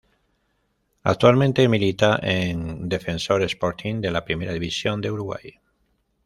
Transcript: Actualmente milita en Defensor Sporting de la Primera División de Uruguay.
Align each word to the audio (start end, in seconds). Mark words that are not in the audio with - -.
Actualmente 1.03 1.67
milita 1.69 2.19
en 2.23 2.89
Defensor 2.89 3.43
Sporting 3.43 4.01
de 4.01 4.09
la 4.09 4.25
Primera 4.25 4.51
División 4.51 4.99
de 4.99 5.11
Uruguay. 5.11 5.59